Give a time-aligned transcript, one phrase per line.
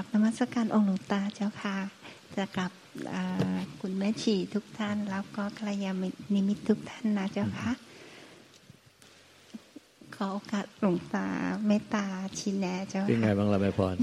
[0.00, 1.76] กลับนมัสการองค์หลวงตาเจ้าค่ะ
[2.36, 2.72] จะกลับ
[3.80, 5.92] คุณแม่ชีทุกท่าน แล้วก็กระยา
[6.34, 7.70] นิมิตทุกท่านนะเจ้าค่ะ
[10.14, 11.26] ขอโอกาสหลวงตา
[11.66, 12.04] เมตตา
[12.38, 13.94] ชินแนเจ้าค่ะเป็นไงบ้างล่ะแม่พร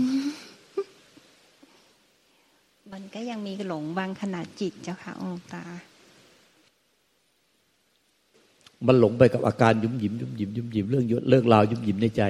[2.91, 5.63] มันก็ยังมีหลงบางขนาดจิตเจ้าค่ะองค์ตา
[8.87, 12.23] มันหลงไปกับอาการยุ่มหยิมยุ่มหยิมยุ่มหยิมเรื่องเรื่องราวยุ่มหยิมในใจ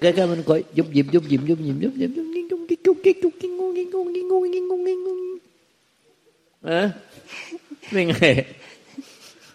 [0.00, 2.27] แกๆมันก็ยุ่มหยิมยุ่มหยิมยุ่มหยิมยุ่มหยิมยุ่มหยิมยุ่ม
[3.08, 5.40] กิ๊กกุ๊กกิ๊กกุ๊กกิ๊กงงกิ๊กงงกิ๊กงงกิ๊กงงกิ๊กงง
[6.66, 6.86] เออ
[7.92, 8.14] เป็นไง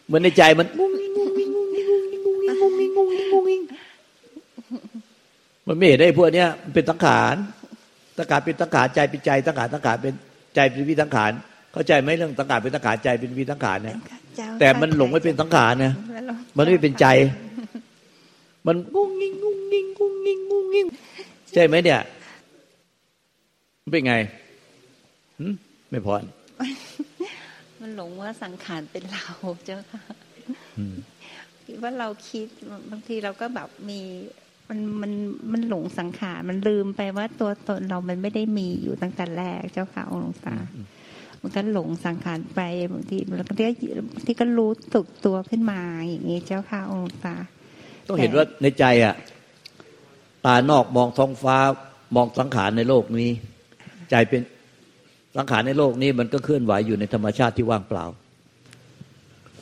[0.05, 3.61] เหมือนในใจมันงงกิ๊กงงกิ๊กงงกิ๊กงงกิ๊กงงกิ๊กงงกิ๊กงงกิ๊กงงกิ๊ก
[5.67, 7.35] มันไม่เห็นได้พวกเนี้ยมันเป็นสังขาร
[8.17, 10.13] สังขารเป็นสังขารใจเป็นใจสังขารสังขารเป็น
[10.55, 11.31] ใจเป็นวิสังขาร
[11.73, 13.97] เข้าใจไหมเรื่องสังขารเป็นสังขารใจเป็นวิสังขารเนี่ย
[14.59, 15.93] แต่มันหลงไม่เป็นสังขารเนี่ย
[16.57, 17.07] มันไม่เป็นใจ
[18.67, 20.85] มันงงงิงงงงิงงงงิงงงงิง
[21.53, 22.01] ใช่ไหมเนี่ย
[23.93, 24.15] เป็นไง
[25.89, 26.13] ไม่พอ
[27.81, 29.25] มันหลงว่าสังขารเป็นเรา
[29.65, 30.01] เจ้าค่ะ
[31.65, 32.47] คิดว่าเราคิด
[32.91, 33.99] บางทีเราก็แบบมี
[34.69, 35.11] มันมัน
[35.51, 40.57] มันหลงสังขารมันลืมไปว่าตัวตนเรามันไม่ได้มีอยู่ตั้งแต่แรกเจ้าค่ะองค์หลวงตา
[41.39, 42.61] บางทีหลงสังขารไป
[42.93, 43.53] บางทีแล้วก็
[44.25, 47.35] ที่ก็รู้ตึกตัวขึ้นมาอย่างนี้เจ้าค่ะองค์หลวงตา
[48.07, 49.15] ต้องเห็นว่าในใจอะ
[50.45, 51.57] ตานอกมองท้องฟ้า
[52.15, 53.31] มองสังขารในโลกนี้
[54.13, 54.41] ใจเป็น
[55.37, 58.05] สังขารในโลกนี้มันก็เคลื่อนไหวอยู่ในธรรมชาติที่ว่างเปล่า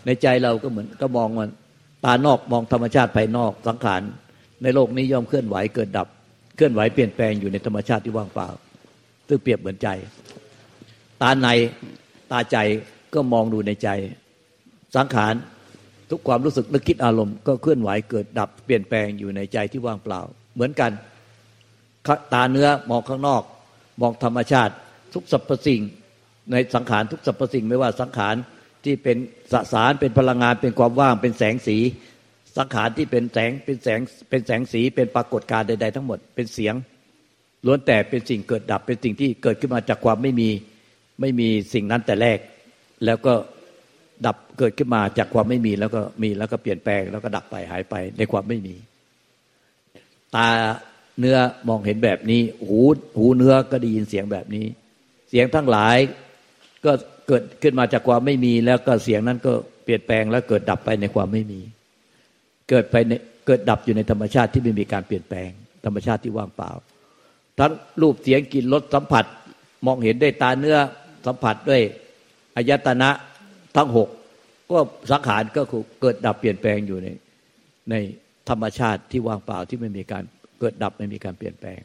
[0.05, 1.49] ในใจเราก็เหมือนก็มองมัน
[2.05, 4.01] ตานอกมองธรรมชาติภายนอกสังขาร
[4.63, 6.07] ในโลกนี้ย่อมเคลื่อนไหวเกิดดับ
[6.55, 8.47] เคลื่อนไหวเปลี่ยนแปลงอยู่ในธรรมชาติที่ว่างเปล่า
[9.27, 9.89] ซึ่งเปรียบเหมือนใจ
[11.21, 11.47] ตาใน
[12.31, 12.57] ตาใจ
[13.13, 13.89] ก็มองดูในใจ
[14.95, 15.33] สังขาร
[16.09, 20.21] ทุกความรู้สึกนึกคิดอารมณ์ก็เคลื่อนไหวเกิดดับเปลี่ยนแปลงอยู่ในใจที่ว่างเปล่า
[20.55, 20.91] เหมือนกัน
[22.33, 23.43] ตาเนื้อมองข้างนอก
[24.01, 24.73] มองธรรมชาติ
[25.13, 25.81] ทุกสรรพสิ่ง
[26.51, 28.35] ในสังขารทุกสรรพสิ่งไม่ว่าสังขาร
[28.83, 29.17] ที่เป็น
[29.51, 31.77] สสารเป็นพลังงานเป็นความว่างเป็นแสงสี
[32.57, 36.75] สังขารที่เป็นแสงเป็นแสงเป็นแสงสีเป็นปรากฏการณ์ใด ๆ ทั้งหมดเป็นเสียง
[37.65, 40.49] ล้วนแต่เป็นสิ่งเกิดดับเป็นสิ่งที่เกิดขึ้นมาจากความไม่มี
[41.21, 42.39] ไม่มีสิ่งนั้นแต่แรก
[43.05, 43.33] แล้วก็
[44.25, 48.75] ดับเกิดขึ้นมาจากความไม่มีแล้วก็มีแล้วก็เปลี่ยนแปลงแล้วก็ดับไปหายไปในความไม่มี
[50.35, 50.47] ตา
[51.19, 52.79] เนื้อมองเห็นแบบนี้ หู
[53.17, 54.65] หูเนื้อก็ได้ยินเสียงแบบนี้
[55.29, 55.97] เสียงทั้งหลาย
[56.85, 56.91] ก็
[57.27, 61.61] เกิดขึ้นมาจากความไม่มี แล้วก็เสียงนั้นก็เปลี่ยนแปลงแล้วเกิดดับไปในความไม่มี
[62.69, 63.13] เกิดไปใน
[63.45, 65.49] เกิดดับอยู่ในธรรมชาติที่ไม่มีการเปลี่ยนแปลง
[65.85, 66.71] ธรรมชาติที่ว่างเปล่า
[67.59, 69.25] ทั้งรูปเสียงกลิ่นรสสัมผัส
[69.85, 70.77] มองเห็นด้วยตาเนื้อ
[71.25, 71.81] สัมผัสด้วย
[72.55, 73.09] อายตนะ
[73.75, 74.09] ทั้งหก
[74.71, 74.77] ก็
[75.11, 75.61] สังขารก็
[76.01, 77.07] เกิดดับเปลี่ยนแปลงอยู่ใน
[77.89, 77.95] ใน
[78.49, 81.79] ธรรมชาติที่ว่างเปล่าที่ไม่มีการเกิดดับไม่มีการเปลี่ยนแปลง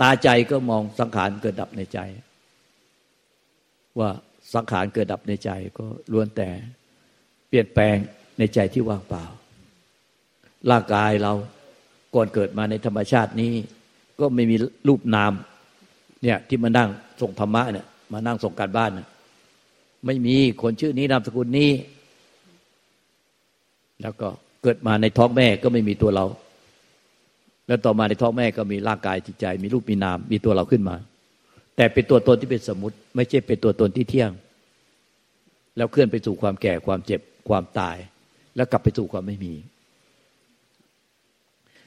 [0.00, 1.98] ตาใจก็มองสังขารเกิดดับในใจ
[3.98, 4.10] ว่า
[4.54, 6.48] สังขารเกิดดับในใจก็ล้วนแต่
[7.48, 7.96] เปลี่ยนแปลง
[8.38, 9.24] ในใจที่ว่างเปล่า
[10.70, 11.32] ร่างกายเรา
[12.14, 13.52] ก่อนเกิดมาในธรรมชาตินี้
[14.20, 14.56] ก็ไม่มี
[14.88, 15.32] รูปนาม
[16.22, 16.88] เนี่ยที่มานั่ง
[17.20, 19.08] ส่งธรรมะเนี่ยมานั่งส่งการบ้านเนี่ย
[20.06, 21.70] ไม่มีคนชื่อนี้นามสกุลนี้
[24.02, 24.28] แล้วก็
[24.62, 26.26] เกิดมาในท้องแม่ก็ไม่มีตัวเรา
[27.68, 30.96] แล้วต่อมาในท้องแม่ก็มีร่างกายจิตใจ มีรูปมีนาม มีตัวเราขึ้นมา
[31.76, 34.30] แต่เป็นตัวตนที่เป็นสมมติ ไม่ใช่เป็นตัวตนที่เที่ยง
[35.76, 37.96] แล้วเคลื่อนไปสู่ความแก่ความเจ็บความตาย
[38.56, 39.54] แล้วกลับไปสู่ความไม่มี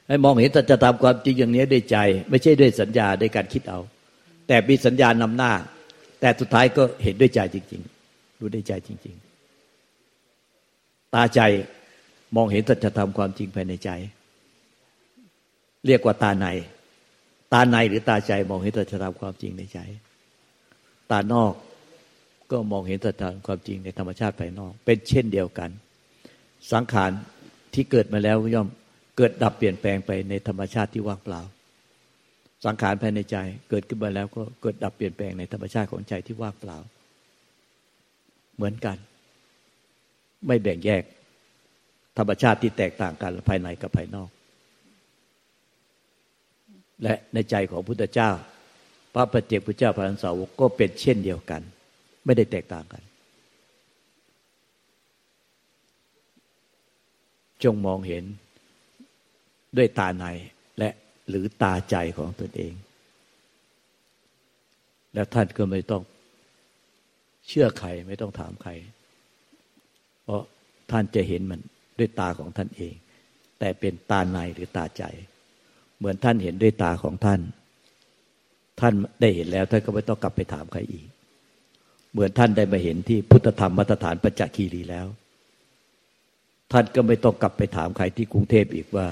[0.08, 1.96] ให้มองเห็นสัจธรรมความจริงอย่างนี้ด้วยใจ
[2.30, 3.80] ไม่ใช่ด้วยสัญญาด้วยการคิดเอา
[4.48, 5.52] แต่มีสัญญานำหน้า
[6.20, 9.14] แต่สุดท้ายก็เห็นด้วยใจจริง ๆ รู้ด้วยใจจริง
[10.34, 11.40] ๆ ตาใจ
[12.36, 13.90] มองเห็นสัจธรรมความจริงภายในใจ
[15.86, 16.46] เรียกว่าตาใน
[17.52, 19.78] ตาในหรือตาใจมองเห็นสัจธรรมความจริงในใจ
[21.10, 21.52] ตานอก
[22.50, 25.70] ก็มองเห็นสัจธรรมความจริงในธรรมชาติภายนอก เป็นเช่นเดียวกัน
[26.72, 27.10] สังขาร
[27.74, 28.68] ที่เกิดมาแล้วย่อม
[29.16, 31.40] เกิดดับเปลี่ยนแปลงไปในธรรมชาติที่ว่างเปล่า
[32.64, 33.36] สังขารภายในใจ
[33.70, 36.76] เกิดขึ้นมาแล้วก็เกิดดับเปลี่ยนแปลงในธรรมชาติของใจที่ว่างเปล่า
[38.56, 38.96] เหมือนกัน
[40.46, 41.02] ไม่แบ่งแยก
[42.18, 44.28] ธรรมชาติที่แตกต่างกันภายในกับภายนอก
[47.02, 48.30] และในใจของพุทธเจ้า
[49.14, 51.62] พระปฏิเจกพุทธเจ้าพระอันสาวกก็เป็นเช่นเดียวกัน
[52.24, 53.02] ไม่ได้แตกต่างกัน
[57.64, 58.24] จงมองเห็น
[59.76, 60.24] ด้วยตาใน
[60.78, 60.88] และ
[61.28, 62.74] หรือตาใจของตนเอง
[65.14, 66.02] แล้วท่านก็ไม่ต้อง
[67.48, 68.72] เชื่อใครไม่ต้องถามใคร
[70.24, 70.42] เพราะ
[70.90, 71.60] ท่านจะเห็นมัน
[71.98, 72.94] ด้วยตาของท่านเอง
[73.58, 75.04] แต่เป็นตาในหรือตาใจ
[76.02, 77.40] เหมือนท่านเห็นด้วยตาของท่าน
[78.80, 81.06] ท่านได้เห็นแล้วท่านก็ไม่ต้องกลับไปถามใครอีก
[82.12, 85.06] เหมือนท่านได้มาเห็นที่พุทธธรรมมาตรฐานปัจจคีรีแล้ว
[86.72, 89.06] ท่านก็ไม่ต้องกลับไปถามใครที่กรุงเทพอีกว่า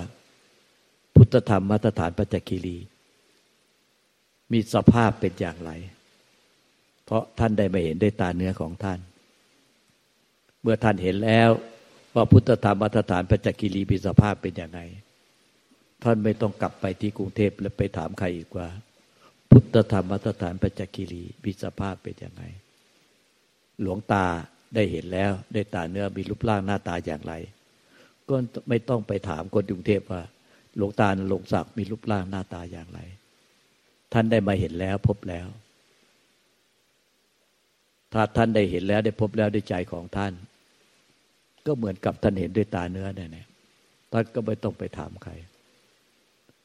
[1.16, 2.76] พุทธธรรมมาตรฐานปัจจคีรี
[4.52, 5.70] มีสภาพเป็นอย่างไร
[7.04, 8.98] เพราะท่านได้มาเห็นด้วยตาเนื้อของท่าน
[10.62, 11.50] เมื่อท่านเห็นแล้ว
[12.14, 14.80] ว่าพุทธธรรมมาตรฐานปัจจคีรีมีสภาพเป็นอย่างไร
[16.02, 18.68] ท่านไม่ต้องกลับไปที่กรุงเทพแล้วไปถามใครอีกว่า
[19.50, 22.44] พุทธธรรมมาตรฐานปัจจคีรีมีสภาพเป็นอย่างไร
[23.80, 24.26] หลวงตา
[24.74, 27.34] ได้เห็นแล้วได้ตาเนื้อมีรูปร่างหน้าตาอย่างไร
[28.28, 28.36] ก็
[28.68, 30.22] ไม่ต้องไปถามคนกรุงเทพว่า
[30.76, 33.00] หลวงตาหลวงศักดิ์มีรูปร่างหน้าตาอย่างไร
[34.12, 35.46] ท่านได้มาเห็นแล้วพบแล้ว
[38.12, 40.32] ถ้าท่านได้เห็นแล้วได้พบแล้วด้วยใจของท่าน
[41.66, 43.46] ก็เหมือนกับท่านเห็นด้วยตาเนื้อเนี่ย
[44.12, 45.32] ท่านก็ไม่ต้องไปถามใคร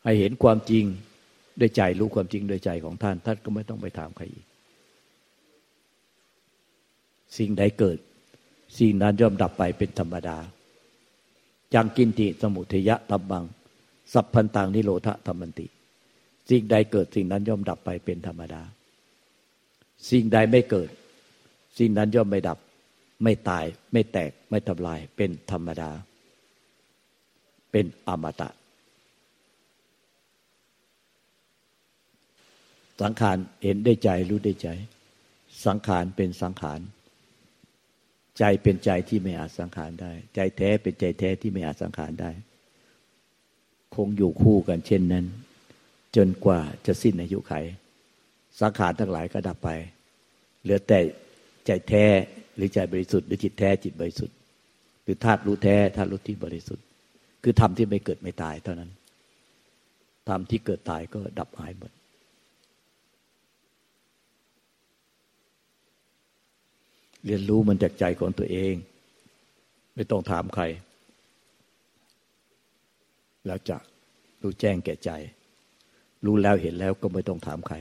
[0.05, 0.85] ให้เห็นความจริง
[1.59, 4.45] ด้วยใจรู้ความจริงด้วยใจของท่าน ท่านก็ไม่ต้องไปถามใครอีก
[7.37, 7.97] สิ่งใดเกิด
[8.79, 10.37] สิ่งนั้นย่อมดับไปเป็นธรรมดา
[11.73, 13.43] จังกินติสมุทยะตับบัง
[14.13, 15.65] สัพพันตังนิโรธธรรมันติ
[16.49, 18.61] สิ่งใดเกิดสิ่งนั้นย่อมดับไปเป็นธรรมดา
[20.09, 20.89] สิ่งใดไม่เกิด
[21.77, 22.57] สิ่งนั้นย่อมไม่ดับ
[23.23, 25.89] ไม่ตายไม่แตกไม่ทำลายเป็นธรรมดา
[27.71, 28.49] เป็นอมตะ
[33.01, 34.69] สังขารเห็นได้ใจรู้ได้ใจ
[35.65, 36.79] สังขารเป็นสังขาร
[38.37, 42.31] ใจเป็นใจที่ไม่อาจสังขารได้ ใจแท้เป็นใจแท้ที่ไม่อาจสังขารได้
[43.95, 45.25] คงอยู่คู่กันเช่นนั้น
[46.15, 47.53] จนกว่าจะสิ้นอายุไข
[48.61, 49.69] สังขารทั้งหลายก็ดับไป
[50.63, 50.99] เหลือแต่
[51.65, 52.05] ใจแท้
[52.55, 54.35] หรือใจบริสุทธิ์หรือจิตแท้จิตบริสุทธิ์
[55.03, 56.85] หรือธาตุรู้แท้ธาตุรู้ที่บริสุทธิ์
[57.43, 58.91] คือธรรมที่ไม่เกิดไม่ตายเท่านั้น
[60.29, 61.91] ธรรมที่เกิดตายก็ดับหายหมด
[67.25, 68.73] เรียนรู้มันจากใจของตัวเอง
[69.95, 70.63] ไม่ต้องถามใคร
[73.45, 73.77] แล้วจะ
[74.41, 75.11] รู้แจ้งแก่ใจ
[76.25, 77.75] รู้แล้วเห็นแล้วก็ไม่ต้องถามใคร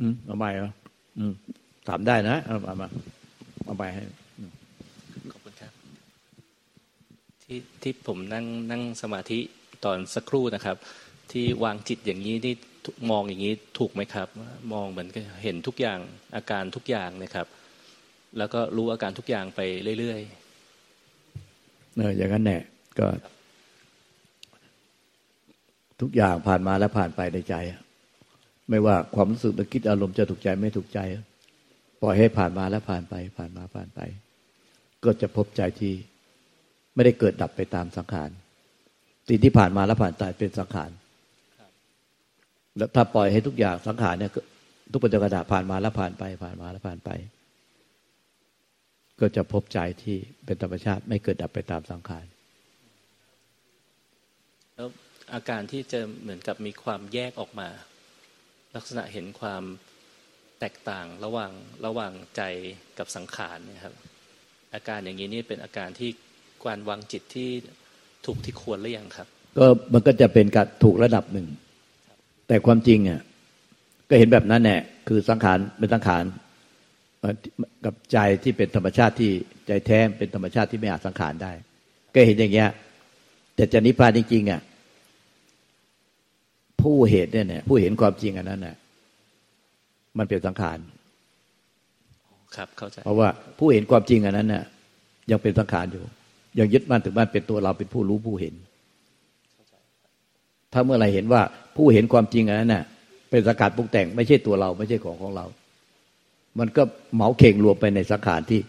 [0.00, 0.72] อืมเอาไปเหรอ
[1.18, 1.32] อืม
[1.88, 2.88] ถามได้นะเอามามา
[3.64, 4.02] เอาไปให้
[5.32, 5.72] ขอบคุณครับ
[7.42, 9.38] ที่ที่ผมนั่งนั่งสมาธิ
[9.84, 10.76] ตอนสักครู่นะครับ
[11.32, 12.54] ที่วางจิตอย่างนี้นี่
[13.10, 14.28] มองอย่างนี้ถูกไหมครับ
[14.72, 15.08] มองเหมือน
[15.42, 15.98] เห็นทุกอย่าง
[16.36, 17.46] อาการทุกอย่างนะครับ
[18.38, 19.60] แล้วก็รู้อาการทุกอย่างไป
[20.00, 22.58] เรื่อยๆเอออย่างนั้นแน่
[22.98, 23.06] ก็
[26.00, 27.54] ทุกอย่างผ่านมาแล้วผ่านไปในใจ
[28.70, 30.98] ไม่ว่าความรู้สึกนึกคิดอารมณ์จะถูกใจไม่ถูกใจ
[32.02, 34.00] ปล่อยให้ผ่านมาแล้วผ่านไป ผ่านมาผ่านไป
[35.04, 35.94] ก็จะพบใจที่
[36.94, 38.30] ไม่ได้เกิดดับไปตามสังขาร
[39.28, 40.90] สิ่งที่ผ่านมาแล้วผ่านไปเป็นสังขาร
[42.94, 44.30] ถ้าปล่อยให้ทุกอย่างสังขารเนี่ย
[44.92, 47.10] ทุกปัจจุบันผ่านมาแล้วผ่านไป ผ่านมาแล้วผ่านไป
[49.20, 52.24] ก็จะพบใจที่เป็นธรรมชาติไม่เกิดดับไปตามสังขาร
[54.74, 54.88] แล้ว
[55.34, 57.68] อาการที่จะเหมือนกับมีความแยกออกมา
[58.76, 59.62] ลักษณะเห็นความ
[60.60, 61.52] แตกต่างระหว่าง
[61.86, 62.42] ระหว่างใจ
[62.98, 63.94] กับสังขารนะครับ
[64.74, 66.10] อาการอย่างนี้นี่เป็นอาการที่
[66.64, 67.50] การวางจิตที่
[68.26, 71.46] ถูกที่ควรหรือยังครับ ก็มันก็จะเป็นการถูกระดับหนึ่ง
[72.50, 73.20] แต่ความจริงอะ
[74.08, 76.24] ก็เห็นแบบนั้นแหละคือสังขารเป็นสังขาร
[77.84, 79.30] กับใจที่เป็นธรรมชาติที่
[79.66, 81.52] ใจแท้เป็นธรรมชาติที่ไม่อาจสังขารได้
[82.14, 82.68] ก็เห็นอย่างเงี้ย
[83.54, 84.60] แต่จะนิพพานจริงๆอะ
[86.82, 88.76] ผู้เหตุเนี่ย ผู้เห็นความจริงอันนั้นน่ะ
[90.18, 90.78] มันเป็นสังขาร
[92.56, 93.28] ครับเข้าใจเพราะว่า
[93.58, 94.64] ผู้เห็นความจริงอันนั้นน่ะ
[95.30, 96.04] ยังเป็นสังขารอยู่
[96.58, 98.54] ยังยึดมั่นถึงมั่นเป็นตัวเราเป็นผู้รู้ผู้เห็น
[100.72, 101.42] ถ้าเมื่อไรเห็นว่า
[101.76, 102.84] ผู้เห็นความจริงอันนั้นน่ะ
[103.30, 105.46] เป็นสังขารปรุงแต่งไม่ใช่ตัวเราไม่ใช่ของของเรา
[106.58, 106.82] มันก็
[107.14, 108.60] เหมาเข่งรวมไปในสังขารที่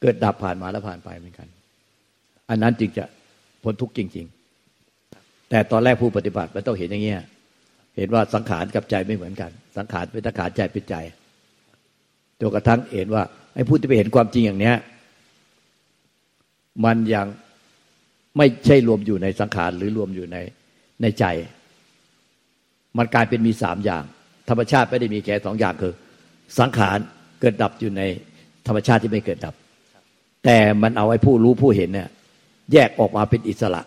[0.00, 1.48] เกิดดับผ่านมาแล้วผ่านไปเหมือนกัน
[2.50, 3.04] อันนั้นจึงจะ
[3.62, 4.26] พ้นทุกข์จริง
[4.88, 7.20] ๆ แต่ตอนแรกผู้ปฏิบัติมันต้องเห็นอย่างเงี้ย
[7.96, 10.96] เห็นว่าสังขารกับใจไม่เหมือนกัน สังขารเป็นสังขารใจเป็นใจ
[12.40, 13.22] จนกระทั่งเห็นว่า
[13.54, 14.76] ไอ้ผู้ที่ไปเห็นความจริงอย่างเนี้ย
[16.84, 17.26] มันยัง
[18.36, 20.38] ไม่ใช่รวมอยู่ในสังขารหรือรวมอยู่ใน
[21.02, 21.24] ในใจ
[22.98, 24.02] มันกลายเป็นมีสามอย่าง
[24.48, 25.92] ธรรมชาติไม่ได้มีแค่สองอย่างคือ
[26.58, 26.98] สังขาร
[27.40, 28.02] เกิดดับอยู่ใน
[28.66, 29.54] ธรรมชาติที่ไม่เกิดดับ
[30.44, 32.08] แต่มันเอาไอ้ผู้รู้ผู้เห็นเนี่ย
[32.72, 33.82] แยกออกมาเป็นอิสระ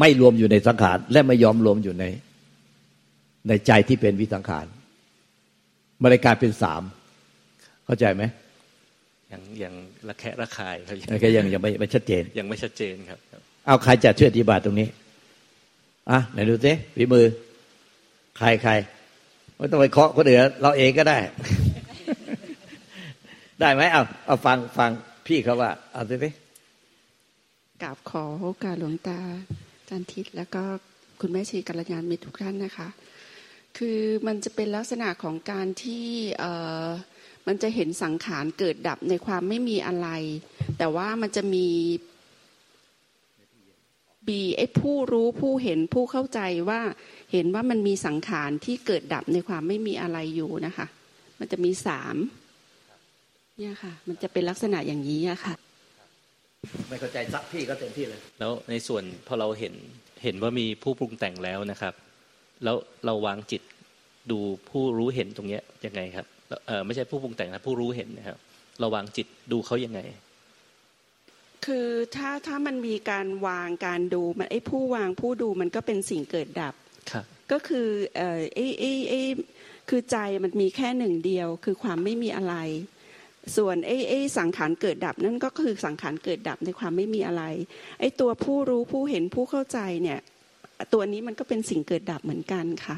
[0.00, 2.04] ไม่รวมอยู่ในสังขาร และไม่ยอมรวมอยู่ใน
[3.48, 4.66] ในใจที่เป็นวิสังขาร
[6.00, 6.82] มันเลยกลายเป็นสาม
[7.84, 8.22] เข้าใจไหม
[9.32, 9.74] ยังยัง
[10.08, 13.18] ระแคะระคายครับแค่ยังยังไม่ไม่ชัดเจนยังไม่ชัดเจนครับ
[13.66, 14.88] เอาใครจะช่วยอธิบายตรงนี้
[16.10, 17.26] อะไหนดูสิฝีมือ
[18.38, 18.72] ใครใคร
[19.56, 21.18] ไม่ต้องไปเคาะคนอื่นเราเองก็ได้
[23.60, 24.90] ได้ไหมเอาเอาฟังฟัง
[25.26, 26.30] พี่เขาว่า เอาสิ
[27.82, 29.18] กราบขอโอกาสหลวงตา
[29.88, 30.62] จันทิตแล้วก็
[31.20, 32.88] คุณแม่ชีกัลยาณมิตรทุกท่านนะคะ
[33.78, 36.06] คือมันจะเป็นลักษณะของการที่
[36.38, 36.52] เอ่
[36.84, 36.86] อ
[37.46, 40.08] มันจะเห็นสังขารเกิดดับในความไม่มีอะไร
[40.78, 41.66] แต่ว่ามันจะมี
[44.28, 46.80] บีไอ้ผู้รู้ผู้เห็นผู้เข้าใจว่า
[47.32, 50.86] เห็นว่ามันมีสังขารที่เกิดดับในความไม่มีอะไรอยู่นะคะ
[51.38, 52.16] มันจะมีสาม
[53.58, 55.54] เนี่ยค่ะ มันจะเป็นลักษณะอย่างนี้อะค่ะ
[56.88, 59.74] ไม่เข้าใจซักพี่ก็เต็มที่เลย แล้วในส่วนพอเราเห็น
[60.24, 61.94] เห็นว่ามีผู้ปรุงแต่งแล้วนะครับ
[62.64, 63.62] แล้วเราวางจิต
[64.30, 64.38] ดู
[64.70, 66.26] ผู้รู้เห็นตรงเนี้ยยังไงครับ
[66.66, 68.38] เออไม่ใช่ผู้ปรุงแต่งนะผู้รู้เห็นนะครับ
[68.80, 70.00] เราวางจิตดูเขายังไง
[71.66, 76.74] คือถ้าถ้ามันมีการวางการดูมันไอ้ผู้วางผู้ดูมันก็เป็นสิ่งเกิดดับ
[77.10, 79.20] ครับก็คือเอ่อไอ้ไอ้ไอ้
[79.88, 82.56] คือใจมันมีแค่หนึ่งเดียว คือความไม่มีอะไร
[83.56, 87.44] ส่วนไอ้ไอ้สังขารเกิดดับนั่นก็คือสังขารเกิดดับในความไม่มีอะไร
[88.00, 90.18] ไอ้ตัวผู้รู้ผู้เห็นผู้เข้าใจเนี่ย
[90.92, 92.96] ตัวนี้มันก็เป็นสิ่งเกิดดับเหมือนกันค่ะ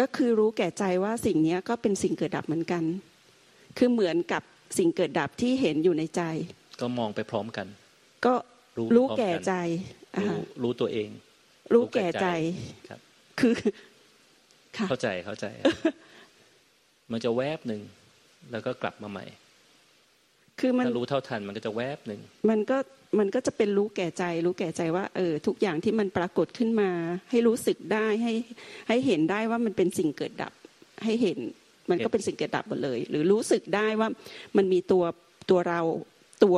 [0.00, 2.84] ก็คือรู้แก่ใจว่าสิ่งเนี้ยก็เป็นสิ่งเกิดดับเหมือนกัน
[3.78, 4.42] คือเหมือนกับ
[4.78, 6.22] สิ่งเกิดดับที่เห็นอยู่ในใจ
[6.80, 7.66] ก็มองไปพร้อมกัน
[8.26, 8.34] ก็
[8.76, 9.54] รู้รู้พร้อมแก่กันใจ
[10.16, 11.08] อ่ารู้รู้ตัวเอง
[11.72, 12.26] รู้แก่ใจ
[12.88, 13.00] ครับ
[13.40, 13.54] คือ
[14.76, 15.74] ค่ะเข้าใจเข้าใจครับ
[17.12, 17.80] มันจะแวบหนึ่ง
[18.52, 19.24] แล้วก็กลับมาใหม่
[20.60, 22.20] คือมันถ้ารู้เท่าทันมันก็จะแวบหนึ่ง
[22.50, 22.78] มันก็
[23.18, 26.90] มันก็จะเป็นรู้แก่ใจ รู้แก่ใจว่า เออ ทุกอย่างที่มันปรากฏขึ้นมา
[27.30, 28.32] ให้รู้สึกได้ให้
[28.88, 30.52] ให้เห็นได้ว่ามันเป็นสิ่งเกิดดับ
[31.04, 31.38] ให้เห็น
[31.90, 34.08] มันก็เป็นสิ่งเกิดดับหมดเลย หรือรู้สึกได้ว่า
[34.56, 35.04] มันมีตัว
[35.50, 35.80] ตัวเรา
[36.42, 36.56] ตัว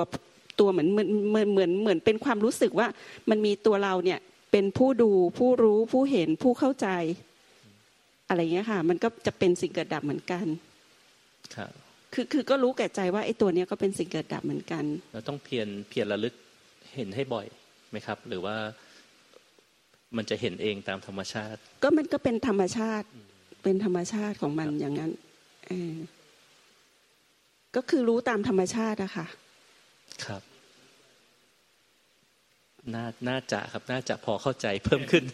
[0.60, 2.88] ตัวเหมือนเหมือนเหมือนเหมือนเหมือนเป็นความรู้สึกว่า
[3.30, 4.18] มันมีตัวเราเนี่ย
[4.52, 6.88] เป็นผู้ดูผู้รู้ผู้เห็นผู้เข้าใจ
[8.28, 10.46] อะไรอย่างเงี้ยค่ะ มันก็จะเป็นสิ่งเกิดดับเหมือนกัน
[11.56, 11.70] ครับ
[12.14, 16.34] คือคือก็รู้แก่ใจว่าไอ้ตัวเนี้ยก็เป็นสิ่งเกิดดับเหมือนกัน เราต้องเพียรเพียรระลึก
[16.96, 17.46] เห็นให้บ่อย
[17.90, 18.56] ไหมครับ หรือว่า
[20.16, 23.06] มันจะเห็นเองตามธรรมชาติ ก็มันก็เป็นธรรมชาติ
[23.62, 25.12] เป็นธรรมชาติของมันอย่างนั้น
[25.66, 25.94] เออ
[27.76, 29.26] ก็คือรู้ตามธรรมชาติอะค่ะ
[30.26, 30.42] ครับ
[32.94, 35.24] น่าน่าจะครับน่าจะพอเข้าใจเพิ่มขึ้น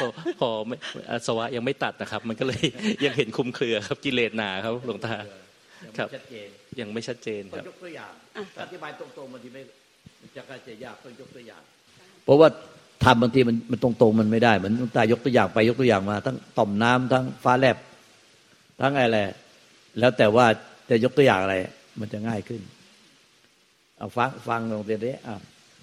[0.00, 0.06] พอ
[0.40, 0.76] พอไม่
[1.10, 2.62] อาสวะยังไม่ตัดนะครับ มันก็เลย
[3.04, 5.14] ยังเห็นคลุมเครือครับกิเลสหนาครับหลวงตา
[5.98, 6.48] ครับชัดเจน
[6.80, 9.62] ยังไม่ชัดเจนต้คองรับยกตัวอย่างอะอธิบายตรงๆบางทีไม่
[10.36, 11.62] จะกจะยากต้องยกตัวอย่าง
[12.24, 12.48] เพราะว่า
[13.04, 17.76] ทำบางทีมันมันตรงๆมันไม่ได้เหมือนหลวงตายกตัวอย่างไปยกตัวอย่างมา ทั้งต่อมน้ำทั้งฟ้าแลบ
[18.80, 19.18] ทั้งอะไร
[19.98, 20.46] แล้วแต่ว่า
[20.90, 21.56] จะยกตัวอย่างอะไร
[22.00, 22.62] มันจะง่ายขึ้น
[23.98, 25.36] เอาฟังฟังลงเดี๋ยวนี้อะ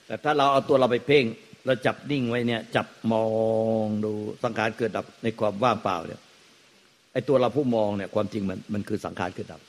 [0.08, 1.24] แต่ถ้าเราเอาตัวเราไปเพ่ง
[1.66, 3.26] เราจับนิ่งไว้เนี่ย จับมอ
[3.86, 4.12] งดู
[4.44, 6.22] สังขารเกิดดับในความว่างเปล่าเนี่ย
[7.14, 9.62] ไอ้ตัวเราผู้มองเนี่ย ความจริงมันมันคือสังขารเกิดดับ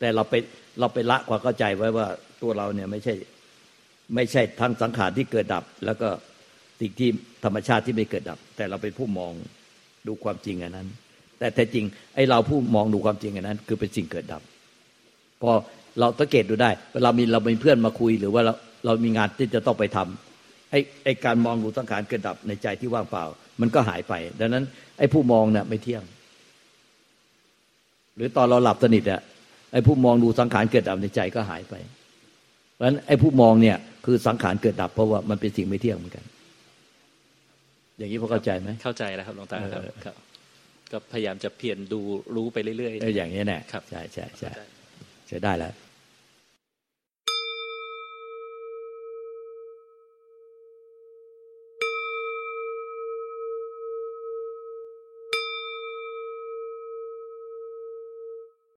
[0.00, 0.34] แต่เราไป
[0.80, 2.06] เราไปละความเข้าใจไว้ว่า
[2.42, 3.14] ตัวเราเนี่ยไม่ใช่
[4.14, 6.08] ไม่ใช่ทั้งสังขารที่เกิดดับ แล้วก็
[6.80, 7.08] สิ่งที่
[7.44, 9.32] ธรรมชาติที่ไม่เกิดดับ แต่เราเป็นผู้มอง
[10.06, 10.88] ดูความจริงอันนั้น
[11.38, 11.84] แต่แท้จริง
[12.14, 14.42] ไอ้เราผู้มองดูความจริงอันนั้น คือเป็นสิ่งเกิดดับ
[15.42, 15.52] พอ
[16.00, 18.52] เราสังเกตดูได้ เวลามีเรามีเพื่อนมาคุยหรือว่าเรา
[18.84, 23.24] เรามีงานที่จะต้องไปทำไอ้ไอ้การมองดูสังขารเกิดดับในใจที่ว่างเปล่า
[23.60, 24.64] มันก็หายไป ดังนั้น
[24.98, 26.02] ไอ้ผู้มองเนี่ยไม่เที่ยง
[28.16, 29.20] หรือตอนเราหลับสนิทอะ
[29.72, 31.74] ไอ้ผู้มองดูสังขารเกิดดับในใจก็หายไป
[32.72, 36.24] เพราะฉะนั้นไอ้ผู้มองเนี่ยคือสังขารเกิดดับเพราะว่ามันเป็นสิ่งไม่เที่ยงเหมือนกัน
[37.98, 40.16] อย่างนี้พอเข้าใจไหมเข้าใจแล้วครับหลวงตาครับเออครับ
[40.92, 42.00] ก็พยายามจะเพียรดู
[42.36, 44.50] รู้ไปเรื่อยเอออย่างนี้แน่ครับใช่ใช่ๆใช่
[45.32, 45.72] ใช้ได้แล้ว